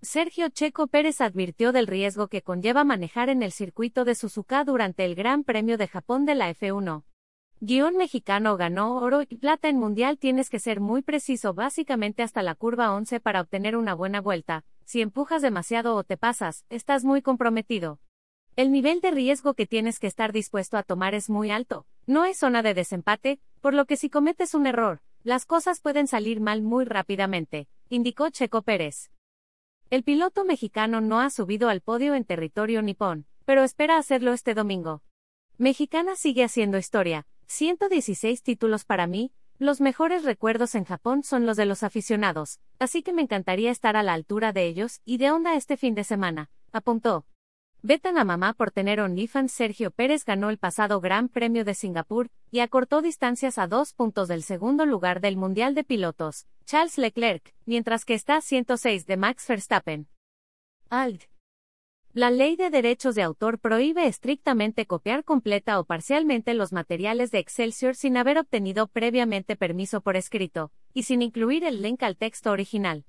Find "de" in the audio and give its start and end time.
4.04-4.14, 5.76-5.88, 6.24-6.36, 19.00-19.10, 22.62-22.74, 41.56-41.64, 44.52-44.66, 45.16-45.30, 45.94-46.04, 51.64-51.74, 55.76-55.84, 59.06-59.16, 62.56-62.70, 63.14-63.22, 67.30-67.38